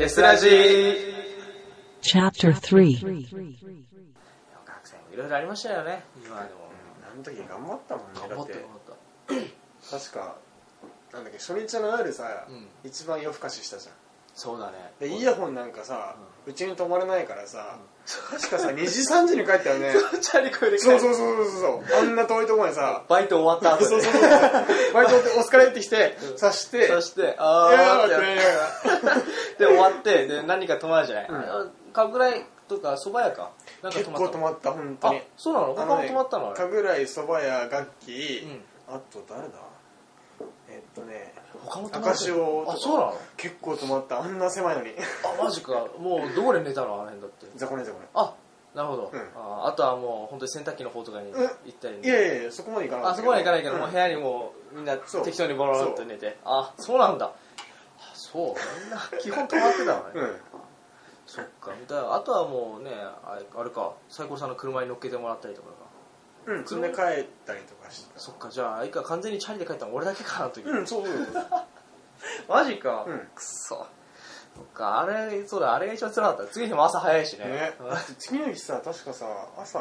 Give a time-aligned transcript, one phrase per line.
[0.00, 0.48] テスラジ。
[0.48, 0.96] ー
[2.00, 3.44] Chapter 3学生も
[5.12, 6.02] いろいろありましたよね。
[6.24, 6.70] 今でも
[7.12, 8.20] あの時頑張ったもんね。
[8.26, 8.68] 頑張ってだ頑
[9.28, 9.52] 張っって
[9.90, 10.36] 確か
[11.12, 12.66] なんだっけ初日の夜さ、うん。
[12.82, 13.92] 一番夜更かししたじゃん。
[13.92, 14.00] た
[14.34, 14.72] そうだね。
[15.00, 17.76] でイヤホンなんかさうち、に泊まれないからさ、
[18.30, 19.92] 確かさ2時3時に帰ったよね。
[20.22, 21.98] チャリこいでそうそうそうそうそう。
[21.98, 24.30] あんな遠いとこまでさバイト終わった後そうでそうそう。
[24.94, 28.24] バイトでお疲れってきて刺してそしていやあーってーって。
[28.24, 29.22] なりながら
[29.60, 31.28] で終わってで何か泊まるじゃない、
[31.92, 33.50] かぐらいとか蕎麦屋か？
[33.82, 35.74] なんか結泊まった構泊まった本当あにそうなの？
[35.74, 36.52] 他も泊まったの？
[36.52, 38.42] かぐらいそば屋楽器、
[38.88, 38.94] うん。
[38.94, 39.54] あと誰だ？
[40.68, 41.34] えっとね
[41.64, 42.32] 他も泊まったあそ
[42.94, 43.14] うなの？
[43.36, 44.22] 結構泊まった。
[44.22, 44.90] あんな狭いのに。
[45.38, 45.86] あマジか。
[45.98, 46.94] もうどこで寝たの？
[46.94, 47.46] あの辺だって。
[47.56, 48.34] 雑魚ね雑魚ねあ
[48.72, 49.20] なるほど、うん。
[49.36, 51.36] ああとはもう本当に洗濯機の方とかにうん。
[51.36, 56.38] 行ったり、いやいやいやそこまで行かなかあそこまで行かないけど、うんもう部屋にもうみんな適当にボロボロって寝て。
[56.44, 57.26] あそうなんだ。
[57.26, 57.32] あ
[58.32, 58.80] そう。
[58.82, 60.36] みんな基本泊まってたのね、うん。
[61.26, 61.72] そっか。
[61.88, 63.92] だあとはもうねあれあれか。
[64.08, 65.74] サイコロさんの車に乗っけてもらったりとかか。
[66.46, 68.50] うん積んで帰ったりとかしてそっか。
[68.50, 69.94] じゃああいか完全にチャリで帰ったの。
[69.94, 71.44] 俺だけかなという、うんそうそうそう。
[72.48, 73.28] マジか、うん。
[73.34, 73.86] くそ。
[74.56, 75.00] そっか。
[75.00, 75.74] あれそうだ。
[75.74, 76.46] あれが一番辛かった。
[76.46, 77.44] 次の日も朝早いしね。
[77.46, 77.76] ね。
[77.78, 79.78] だって次の日さ確かさ朝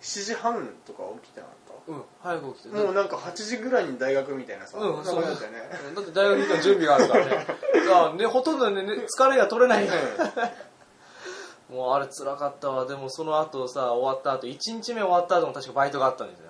[0.00, 5.70] 7時半とか起きてなかっうん早く起きてたもうなんか8時ぐらいに大学みたいなさうんそんな感じだったよね。
[5.96, 7.30] だって大学行くの準備があるからね。
[7.34, 9.92] だからねほとんどねね疲れが取れないよ
[11.70, 12.86] もうあれ辛かったわ。
[12.86, 16.48] でもその後さ終わった後1日目終わった後も確かバイトがあったんですよ。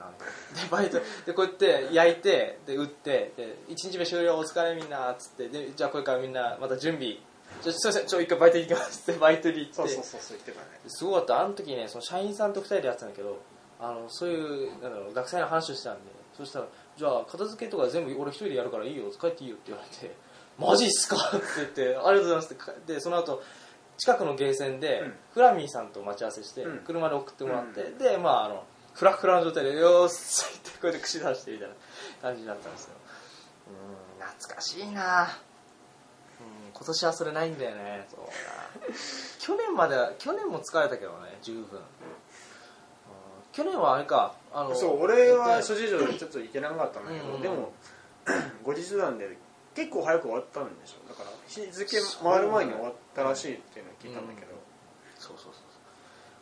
[0.55, 7.17] でバイトでこうやって焼いてで打ってで1日目終了お疲れみんなっつってでじゃあこれからみんなまた準備。
[7.63, 9.75] ちょすいませんちょ一回バイト行きますってバイトに行って。
[9.75, 10.67] そうそうそうそう言ってたね。
[10.87, 11.41] すごかった。
[11.41, 13.39] あの時ねその社員さんと2人でやってたんだけど
[13.81, 20.15] あのそういうなんだろう学祭の話をしてたんでそしたら「じゃあ片付けとか全部俺一人でやるからいいよ帰っていいよ」って言われて
[20.59, 23.43] 「マジっすか?」って言って「ありがとうございます」ってでその後
[23.99, 25.15] 近くのゲーセンで、うん。
[25.35, 26.79] フラミーさんと待ち合わせして、うん。
[26.85, 27.99] 車で送ってもらって、うん。
[27.99, 31.75] でまああのフラフラの状態で「よーし」ってこうやって串出してみたいな
[32.23, 32.95] 感じになったんですよ。
[33.69, 35.23] うん懐かしいな。
[35.23, 35.29] うん
[36.73, 38.95] 今年はそれないんだよねそうだ
[39.41, 41.63] 去年までは去年も疲れたけどね十分。
[41.63, 41.85] うん
[43.59, 47.73] 去年はあれかあのそう俺はえっと諸事情でちょっと行けなかったんだけど、うんでも
[48.63, 49.37] 後日談で
[49.75, 54.53] 結構早く終わったんでしょだから日付回る前に終わったらしいっていうのを聞いたんだけど、
[55.19, 55.53] そうそうそう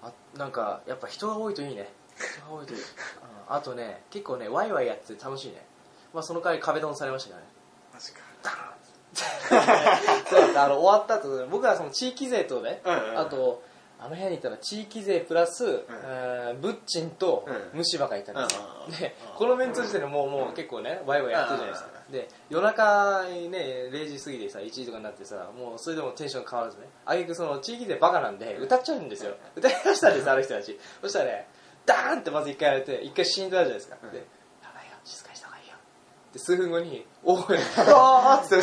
[0.02, 0.12] そう。
[0.34, 1.88] あなんかやっぱ人が多いといいね。
[2.16, 2.80] 人が多いといい。
[3.48, 5.64] あ あとね結構ねワイワイやってて楽しいね。
[6.12, 7.42] まあその代わり壁ドンされましたね。
[7.94, 8.20] マジか。
[8.42, 8.76] ダーン
[10.28, 10.64] そうだった。
[10.64, 13.18] あの終わった後で僕はその地域勢とね、うんうんうん。
[13.18, 13.62] あと
[13.98, 21.90] あの部屋にいたら地域勢プラス、えーブッチンとうん虫歯がいたん ですよ、うんでこのメンツ時点でもうもう結構ねワイワイやってるじゃないですか。
[22.10, 23.58] で夜中にね
[23.90, 26.88] 0時過ぎでさ1時とかになってさもうそれでもテンション変わらずね。
[27.04, 29.34] あげくその地域勢バカなんで歌っちゃうんですよ。
[29.56, 30.78] 歌いましたんですあの人たち。
[31.00, 31.48] そしたらね
[31.84, 34.24] ダーンってまず一回やられて一回シーンとなるじゃないですか、うんでや
[34.74, 35.74] ばいよ静かにした方がいいよ
[36.32, 37.64] で数分後に大声で
[37.94, 38.46] 「あー。
[38.46, 38.62] っ て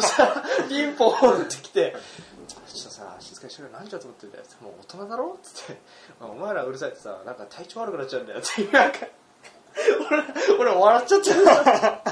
[0.00, 1.96] したらピンポーンって来て
[3.48, 5.34] とさ静かにしろよ何ちゃと思ってんだよもう大人だろ？
[5.36, 5.80] っつって
[6.20, 8.90] お前らうるさいってさなんか体調悪くなっちゃうんだよってか
[10.58, 12.02] 俺俺笑っちゃった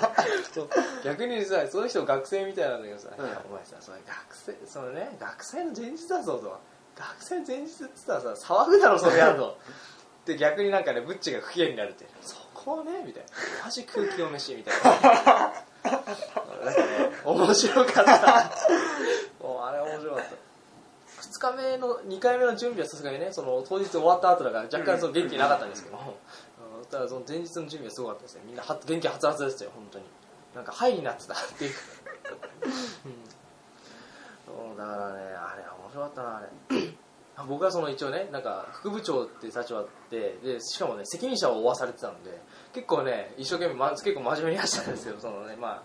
[1.05, 3.25] 逆にさその人学生みたいなんだけどさ、うん。
[3.25, 6.59] お前さそれ学生そのね学生の前日だぞと。
[6.97, 9.59] 学生前日って言ったらさ騒ぐだろそれやると
[10.27, 12.07] で逆になんかねブッチが不機嫌になるって。
[12.23, 13.65] そこはねみたいな。
[13.65, 14.91] マジ空気読めしみたいな。
[15.85, 18.51] なんかね面白かった。
[19.41, 20.31] もうあれ面白かった
[21.39, 26.01] 2日目の2回目の準備はさすがにねその当日終わった後だから若干その元気なかったんですけど、う
[26.83, 26.85] ん。
[26.87, 28.43] ただその前日の準備はすごかったですね。
[28.47, 30.05] みんなは元気はつらつですよ本当に。
[30.55, 31.73] なんかハイになってたっていう、
[34.71, 36.49] うん、だからねあれ面白かったなあれ。
[37.49, 42.41] 僕はその一応ねなんか副部長っていう立場ででしかもね責任者を負わされてたので
[42.73, 45.83] 結構ね一生懸命、ま、結構真面目にやってたんですよそのねまあ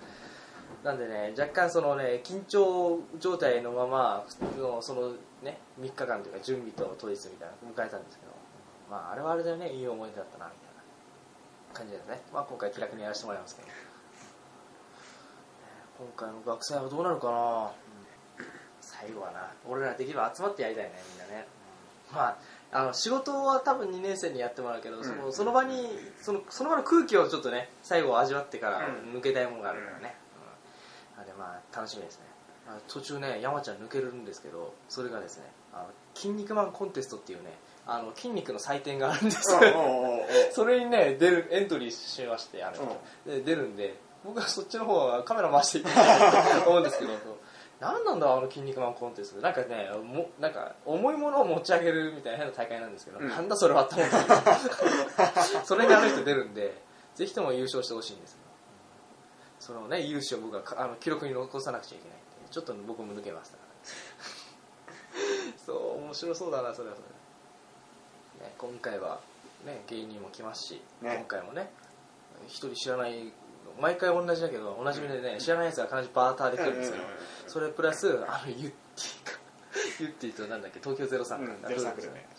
[0.84, 5.12] なんでね若干そのね緊張状態のままそのその
[5.44, 8.32] ね3日間というか準備と当日みたいなのを迎えたんですけど
[8.90, 10.80] まああれはあれでねいい思い出だったなみたいな
[11.74, 12.22] 感じですね。
[12.34, 13.68] まあ今回気楽にやらせてもらいますけど。
[16.00, 17.72] 今回の学祭はどうなるかな。
[18.80, 21.46] 最後はな俺らできれば集まってやりたいねみんなね。
[22.14, 22.38] まあ
[22.72, 25.90] あの仕事は多分2年生にやってもらうけど、そのその場に
[26.22, 29.20] そのその場の空気をちょっとね最後味わってからうん。
[29.20, 30.16] 抜けたいものがあるからね、
[31.40, 32.26] まあ楽しみですね。
[32.68, 37.58] あ途中ね山ちゃん抜けるんですけどそれがですねあの筋肉マンコンテストっていうね
[37.88, 39.42] あの筋肉の祭典があるんです。
[40.52, 42.72] それにね出るエントリーしましてあ
[43.26, 47.12] れ、で出るんで僕はそっちの方はカメラ回していきたいと 思うんですけど
[47.80, 49.42] 何なんだあの筋肉マンコンテスト。
[49.42, 53.30] なんかねもなんか重いものを持ち上げるみたいな変な大会なんですけど、うん。
[53.30, 55.62] なんだそれはって思ったんですよ。
[55.66, 58.40] それにあの人出るんでぜひとも優勝してほしいんですよ
[59.70, 62.18] そのね優勝を僕はかあの記録に残さなくちゃいけない。
[62.50, 63.58] ちょっと僕も抜けました
[65.64, 67.02] そう面白そうだなそれはそ
[68.40, 69.20] れ、ね、今回は、
[69.64, 71.18] ね、芸人も来ますし、ね。
[71.18, 71.72] 今回もね
[72.48, 73.32] 一人知らない
[73.80, 77.18] 毎回同じだけど同じ目でね知らないやつが必ずバーターで来るんですよ、うんうんうん
[77.48, 79.40] それプラスあのユッティか
[80.02, 82.30] ユッティとなんだっけ東京03か、うんが来るんですよ03来るね。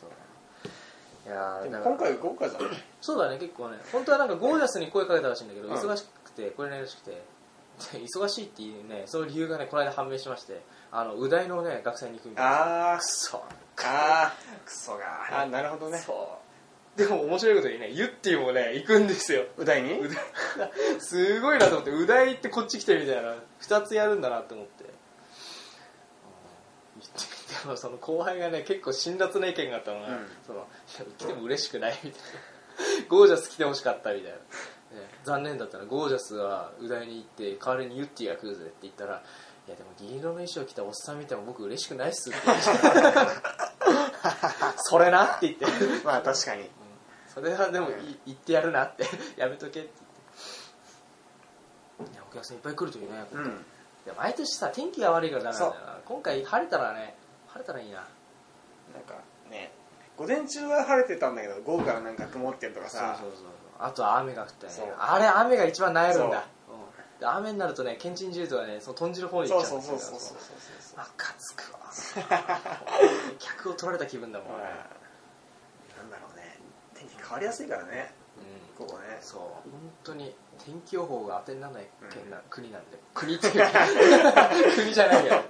[1.26, 2.62] いや今回豪華じゃん
[3.00, 3.78] そうだね結構ね。
[3.92, 5.74] 本当はなんかゴージャスに声かけたらしいんだけど、うん。
[5.74, 7.10] 忙しくて来れないらしくて。
[7.10, 10.60] で 忙しいっていうねその理由がねこの間判明しまして。
[10.92, 12.94] あの宇大のね学祭に行くみたいな。
[12.94, 13.42] あくそあ
[13.78, 14.32] あ
[14.64, 15.98] クソがあなるほどね。
[15.98, 16.38] そ
[16.96, 16.98] う。
[16.98, 19.44] でも面白いことにねユッティもね行くんですよ。
[19.56, 19.98] う大に？
[20.00, 20.20] うだ
[20.98, 21.90] すごいなと思って。
[21.92, 23.36] うだいってこっち来てみたいな。
[23.60, 24.84] 2つやるんだなって思って。
[24.84, 24.90] うん。
[27.00, 27.20] 言って
[27.52, 30.28] みてもその後輩がね結構辛辣な意見があったのが、うん。
[30.44, 30.66] その
[31.16, 31.98] 来ても嬉しくない。
[32.02, 32.28] みたいな。
[33.08, 34.42] ゴージャス来てほしかったみたいな、ね
[35.24, 39.22] 残念だったらゴージャスはうだいに行って代わりにユッティが来るぜって言ったら
[39.68, 42.38] いやでも銀色の衣装着たおっさん見ても僕嬉しくないっすって。
[42.44, 42.62] 言って
[44.76, 45.66] それなって言って。
[46.04, 46.68] まあ確かに。
[47.28, 47.92] それはでもい
[48.26, 49.04] 言ってやるなって。
[49.36, 49.90] やめとけって
[51.98, 52.14] 言って。
[52.14, 53.16] いやお客さんいっぱい来るというね。
[53.18, 53.64] やっぱうん
[54.16, 55.98] 毎年さ天気が悪いからダメなんだよな。
[56.04, 57.14] 今回晴れたらね
[57.46, 57.98] 晴れたらいいな。
[57.98, 58.06] なん
[59.06, 59.14] か
[59.50, 59.70] ね
[60.16, 63.16] 午前中は晴れてたんだけど午後からなんか曇ってるとかさ。
[63.20, 63.46] そうそうそう
[63.80, 64.72] あとは雨が降ってね。
[64.72, 64.86] そう。
[64.98, 66.44] あれ雨が一番悩るんだ。
[67.22, 71.06] 雨になるとねけんちん汁とかねその豚汁の方にそう行っちゃうんですよそうそうそうそうそう
[71.38, 71.78] つくわ
[73.38, 74.64] 客を取られた気分だもんね、
[75.98, 76.58] なんだろうね
[76.94, 78.12] 天気変わりやすいからね
[78.78, 80.34] うんここねそう本当に
[80.64, 83.70] 天気予報が当てにならない県な、国なんで国っていうか
[84.76, 85.42] 国じゃないよ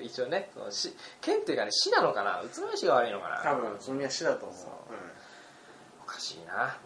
[0.00, 4.70] 一応ねその市県っていうかね市なのかな宇都宮市が悪いのかな多分その宮市だと思うそう
[6.02, 6.76] おかしいな、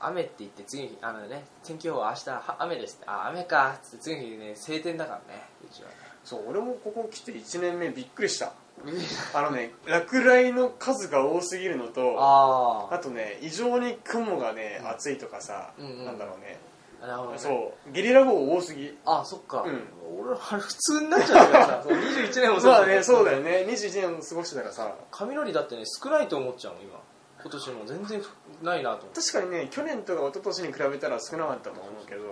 [0.00, 3.04] 雨って言って次の日あのね天気予報明日は雨ですって。
[3.06, 5.88] あ雨かっつって次の日ね晴天だからねうちは
[6.24, 8.52] そう俺もここ来て1年目びっくりした。
[9.34, 14.88] あのね落雷の数が多すぎるのとあとね異常に雲がねうん。
[14.88, 16.04] 暑いとかさうんうん。
[16.06, 16.58] なんだろうね。
[17.02, 17.38] なるほどね。
[17.38, 18.96] そうゲリラ豪雨多すぎ。
[19.04, 19.82] あそっか、うん。
[20.18, 23.66] 俺普通になっちゃうからさ そう21年もまあねそうだよね。
[23.68, 24.94] 21年過ごしてたらさ。
[25.10, 26.98] 雷だってね少ないと思っちゃうの今
[27.42, 28.22] 今年も全然
[28.62, 32.22] ないなと確かにね去年とか一昨年に比べたら少なかったと思うけど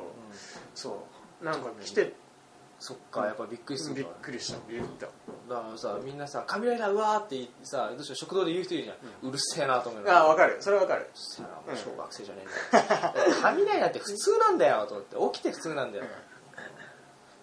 [0.74, 1.06] そ
[1.42, 2.12] うなんか来て
[2.80, 5.06] そっかやっぱびっくりするびっくりしたびっくりした。
[5.52, 10.58] だからさみんなさ雷だうわーってさどうしよう食堂で言う人いるじゃん、うるせえなと思うのああ分かる。
[10.60, 11.10] それは分かる。
[11.14, 13.34] せえなもう小学生じゃねえんだよ。
[13.42, 16.04] 雷なんて普通なんだよと思って起きて普通なんだよ、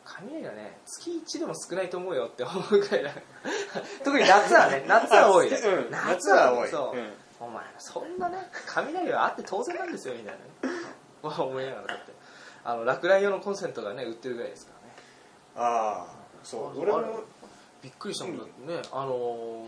[0.06, 3.12] 雷がね月1でも少ないと思うよって思うくらいだ
[4.06, 5.52] 特に夏はね 夏は多い。
[5.52, 5.92] ね、うん。
[5.92, 6.70] 夏は多い。
[6.70, 8.38] そう、うんお前そんなね
[8.68, 10.76] 雷はあって当然なんですよみたいなね。
[11.24, 12.14] 思いながらだって
[12.64, 14.96] あの落雷用のコンセントがね売ってるぐらいですからね。
[15.56, 16.68] ああそう。
[16.68, 17.24] あ俺も
[17.82, 19.14] びっくりしたもんだってね、あの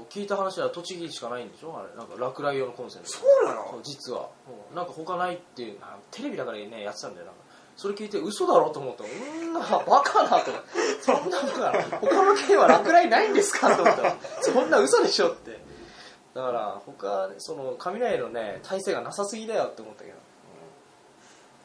[0.09, 1.77] ー聞いた話は栃木しかないんでしょ？
[1.77, 3.09] あれなんか落雷用のコンセント。
[3.09, 3.79] そうなの？
[3.83, 4.29] 実は。
[4.71, 4.75] うん。
[4.75, 7.41] なんか他ないっていうあテレビだからねやってたんだよなんか。
[7.75, 9.03] それ聞いて嘘だろと思った。
[9.03, 10.69] うんなバカなと思って。
[11.01, 14.01] そんなことなの他の県は落雷ないんですかと思った。
[14.01, 15.59] らそんな嘘でしょって
[16.37, 20.17] だから他その雷のね体制がなさすぎだよって思ったけど、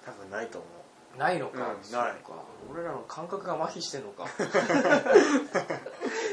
[0.06, 0.66] 多分ないと思
[1.14, 1.16] う。
[1.18, 2.14] んないのか、うんない。
[2.72, 4.24] 俺らの感覚が麻痺してんのか。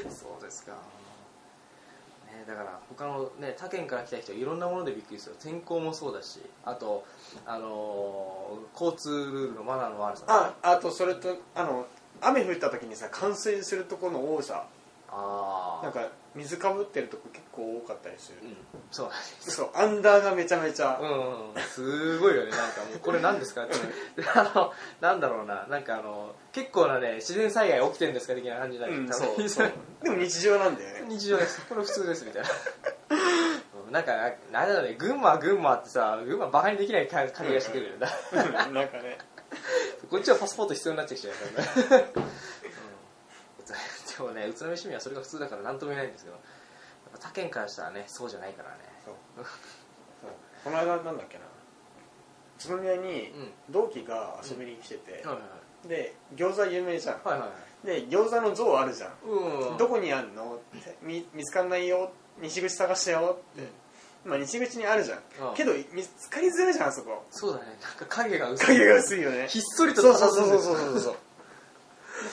[0.09, 0.71] そうですか。
[0.71, 5.35] ね、だから他のね他県から来た人いろんなものでびっくりする。
[5.41, 7.03] 天候もそうだしあと
[7.45, 10.23] あのー交通ルールのマナーの悪さ。
[10.29, 11.87] ああとそれとあの
[12.21, 14.65] 雨降った時にさ冠水するとこの多さ。
[15.11, 18.37] あなんか水かぶってるとこ結構多かったりする。
[18.43, 18.57] うん。
[18.91, 19.09] そう。
[19.09, 20.99] なんですそうアンダーがめちゃめちゃ。
[21.01, 21.09] うん。
[21.09, 21.53] うん。
[21.53, 22.99] うんすごいよねなんかもう。
[22.99, 23.65] これ何ですか？
[23.65, 23.73] って
[24.35, 25.65] あのなんだろうな。
[25.67, 29.35] なんかあの結構なね自然災害起きてるんですか的な感じになる、うん多分。
[29.35, 29.71] そうそう。
[30.03, 31.05] でも日常なんだよね。
[31.09, 31.61] 日常です。
[31.67, 32.49] これ普通ですみたいな。
[33.87, 33.91] うん。
[33.91, 34.13] なんか
[34.53, 34.95] あれだね。
[34.97, 38.07] 群馬は群馬ってさ群馬バカにできない感じがしてくるよな
[38.67, 38.73] うん。
[38.73, 39.17] なんかね。
[40.11, 41.33] こっちはパスポート必要になってきちゃう
[41.83, 42.23] からね、うん、
[44.19, 46.37] でもね宇都宮市民はそれが普通だから何とも言えないんですけど
[47.19, 48.75] 他県からしたらねそうじゃないからね。
[49.03, 49.15] そう。
[50.63, 51.45] この間なんだっけな。
[52.59, 53.31] 宇都宮に
[53.69, 55.37] 同期が遊びに来てて、はいはい
[55.87, 57.15] で餃子有名じゃん。
[57.23, 57.87] はいはいはい。
[57.87, 60.55] で餃子の像あるじゃん、うんどこにあんの？
[60.77, 62.11] って見見つかんないよ。
[62.41, 63.39] 西口探してよ。
[63.53, 63.67] って、
[64.25, 65.55] まあ西口にあるじゃん、うん。
[65.55, 67.23] けど見つかりづらいじゃんあそこ。
[67.31, 67.77] そうだね。
[67.81, 68.67] なんか影が薄い。
[68.67, 69.47] 影が薄いよね。
[69.47, 71.15] ひっそりとそうそうそうそうそうそう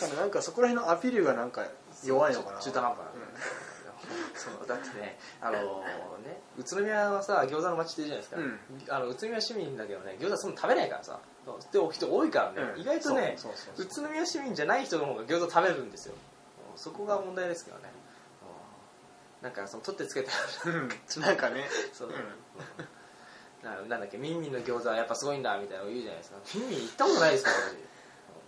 [0.00, 1.66] だからなんかそこら辺のアピールがなんか
[2.04, 2.58] 弱いのかな。
[2.60, 3.04] 中途半端な、
[4.34, 5.52] そうだってねあの
[6.24, 11.20] ね宇都宮はさ餃子の街って言うじゃないですか、あの宇都宮市民だけどね餃子そんな食べないからさ。
[11.72, 12.80] で人多いからね、うん。
[12.80, 13.36] 意外とね
[13.78, 16.14] 宇都宮市民じゃない人の方が餃子食べるんですよ。
[16.74, 17.84] そこが問題ですけどね。
[19.40, 19.44] うん。
[19.44, 20.28] なんかその取ってつけて
[20.64, 20.88] あるうん。
[21.22, 21.68] なんかね。
[21.92, 22.10] そう。
[23.62, 26.38] なんだっけミンミンの餃子はやっぱすごいんだみたいなの言うじゃないですか。
[26.54, 27.76] ミンミン行ったことないですから私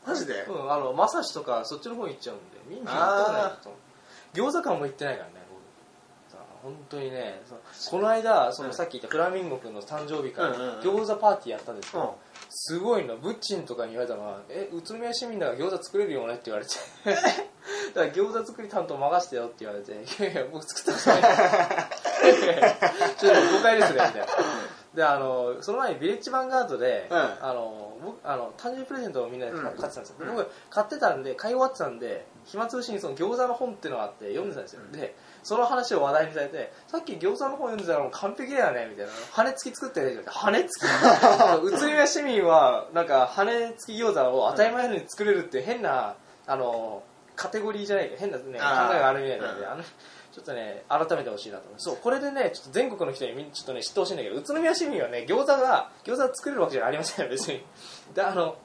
[0.09, 0.45] マジで？
[0.49, 2.59] うんあのまさしとかそっちの方行っちゃうんで。
[2.69, 3.59] ミンミン行ったないあ
[4.35, 7.59] 餃子館も行ってないからね僕さ本当にねそう
[7.91, 10.81] この間そのさっき言ったフラミンゴ君の誕生日会、うんうんうん。
[10.81, 12.11] 餃子パーティーやったんですけど、うん。
[12.50, 13.17] すごいの。
[13.17, 16.73] ブッチンとかに言われたのは「え宇都宮市民だから餃子作れるよね」って言われて。
[17.95, 21.23] だから餃子作り担当任せてよって言われて「いやいや僕作ったことない。
[23.19, 24.27] ちょっと誤解ですね」みたいな
[24.99, 27.17] であのその前にビレッジヴァンガードで、うん。
[27.17, 29.69] あの僕あの誕生日プレゼントをみんなで買うん。
[29.69, 35.14] ってたんですよ、うん僕買ってたんで買い終わってたんで暇つぶしにその餃子の本っていうのがあって読んでたんですよ、で
[35.45, 39.12] その話を話題にされてさっき餃子の本読んでたらもう完璧だよねみたいな。
[39.31, 40.90] 羽付き作ってねって羽付き。
[41.62, 47.05] 宇都宮市民はなんか羽付き餃子を当たり前のように作れるって変なあの
[47.37, 49.85] カテゴリーじゃないけど変な、ね、考えがあるみたいなんで、うんあの
[50.38, 57.64] ちょっとね改めてほしいなと思うそうこれでねちょっと全国の人にちょっとね知ってほしいんだけど宇都宮市民はね餃子が餃子を作れるわけじゃありませんよ別に。
[58.14, 58.57] であの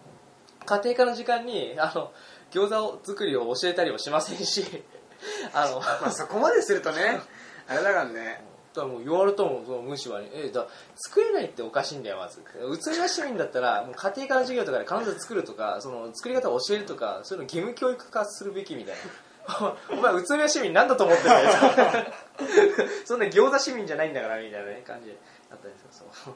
[0.66, 2.12] 家庭科の時間にあの
[2.52, 4.64] 餃子を作りを教えたりもしませんし
[5.54, 7.20] あのまあそこまでするとね
[7.68, 8.44] あれだからね。
[8.76, 12.42] だからもう言われたもんその無視はにえだ作れないっておかしいんだよまず。
[12.62, 19.02] 宇都宮市民だったらもう家庭科の授業とかで必ず作るとかその作り方を教えるとかそういうの義務教育化するべきみたいな
[19.92, 21.52] お前宇都宮市民なんだと思ってんだよ。
[23.06, 25.10] そんな餃子市民じゃないんだからみたいな、ね、感じ
[25.50, 25.88] だったんですよ。
[26.12, 26.36] そう。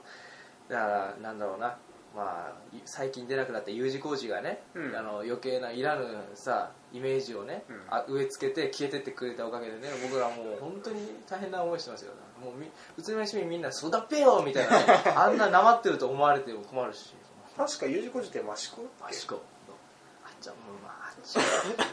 [0.70, 1.78] だからなんだろうな。
[2.16, 4.96] まあい最近出なくなった U 字工事がね、うん。
[4.96, 7.82] あの余計ないらぬさイメージをね、うん。
[7.90, 12.14] あ植え付けて消えてってくれたおかげでね僕らもう本当に大変な思いしてますよ。
[12.42, 14.86] もうみ宇都宮市民みんな育てよみたいな、ね、
[15.16, 17.16] あんななまってると思われても困るし。
[17.56, 19.36] 確か U 字工事って益子益子。
[19.36, 21.44] あっちはもうまああっちは。
[21.78, 21.88] あっ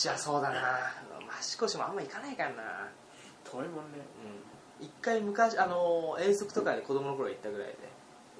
[0.00, 0.78] ちはそうだな。
[1.40, 2.88] 益子市もあんま行かないからな。
[3.44, 4.00] 遠いもんね。
[4.80, 4.86] うん。
[4.86, 7.76] 一回昔あの遠足とかで子供の頃行ったぐらいで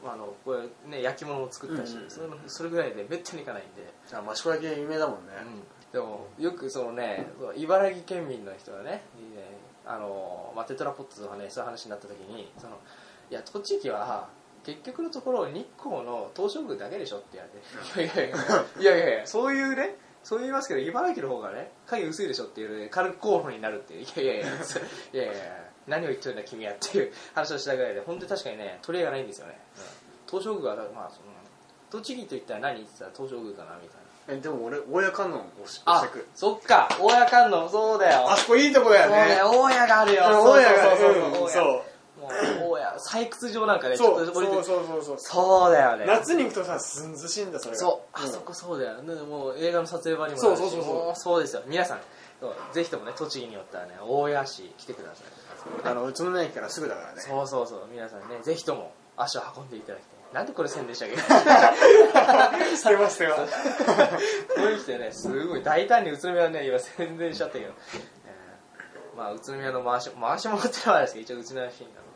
[0.02, 5.32] あのこれね焼き物も作ったし、うんうんそれのそれぐらいでめったに行かないんで、あ益子焼き有名だもんね。
[5.92, 7.26] でもよくそのね
[7.56, 9.02] 茨城県民の人がね
[9.84, 12.78] あの、まあ、テトラポットとかねそういう話になった時にその
[13.30, 14.28] いや栃木は
[14.64, 17.48] 結局のところ日光の東照宮だけでしょって言わ
[17.96, 18.34] れて、いやいや
[18.80, 24.02] いやいやいやそういうねそう言いますけど茨城の方がね影薄いでしょっていう、ね、軽く候補になるっていう。
[24.02, 24.46] いやいやいや
[25.12, 25.32] いやいや
[25.86, 29.82] 何を言ってるんだ君はっていう話をしたぐらいで本当に確かにね取り柄がないんですよね、うん。
[30.26, 31.30] 東照宮はまあその
[31.90, 34.10] 栃木と言ったら何って言ったら東照宮かなみたいな。
[34.28, 38.30] えでも俺大家観音を押しあそっか大家観音そうだよ。
[38.30, 39.40] あそこいいとこだよね。
[39.42, 40.24] 大家があるよ。
[40.26, 41.89] うんそうそうそううんそうそう
[42.20, 42.30] もう
[42.72, 45.72] 大家採掘場なんかねちそうそうょっと降りてそうそうそうそう。
[45.72, 46.04] だよね。
[46.06, 47.78] 夏に行くとさすんずしいんだそれが。
[47.78, 48.08] そう。
[48.12, 48.28] あん。
[48.28, 49.14] そこそうだよね。
[49.22, 50.94] もう映画の撮影場にもそうそうそうそう。
[51.06, 51.62] もそうですよ。
[51.66, 52.00] 皆さん
[52.40, 55.88] そうぜひともね栃木によったらね大谷市来てください。
[55.88, 57.22] あの宇都宮駅からすぐだからね。
[57.22, 57.88] そうそうそう。
[57.90, 60.20] 皆さんねぜひとも足を運んでいただきたい。
[60.34, 61.16] なんでこれ宣伝したっけ
[62.76, 63.52] 捨てます捨てます。
[64.54, 68.20] こういう人ねすごい大胆に宇都宮ね今宣伝しちゃったけど、えー
[69.16, 72.00] まあ宇都宮の回し回し物ってのはですけど一応宇都宮市民な。
[72.00, 72.09] ので、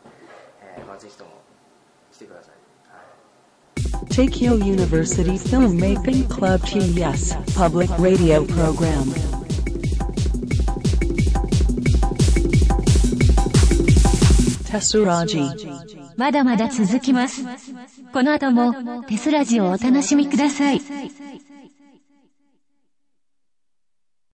[0.77, 1.31] えーまあ、ぜひとも
[2.11, 2.55] 来てください、
[4.09, 9.13] Tokyo University Filmmaking Club TES Public Radio Program.
[14.65, 15.49] Tessuraji.
[16.17, 17.43] まだまだ続きます。
[18.13, 20.81] この後もテスラジをお楽しみください。